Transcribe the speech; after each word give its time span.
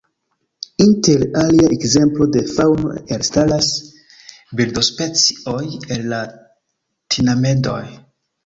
Inter 0.83 1.25
aliaj 1.41 1.67
ekzemplo 1.75 2.27
de 2.37 2.41
faŭno 2.53 2.95
elstaras 3.17 3.69
birdospecioj 4.61 5.61
el 5.97 6.11
la 6.15 6.23
tinamedoj. 7.17 7.81